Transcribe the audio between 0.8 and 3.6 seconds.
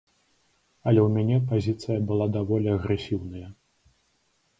Але ў мяне пазіцыя была даволі агрэсіўная.